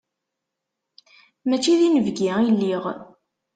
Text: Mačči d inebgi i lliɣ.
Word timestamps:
Mačči 1.47 1.73
d 1.79 1.81
inebgi 1.87 2.29
i 2.49 2.51
lliɣ. 2.55 2.83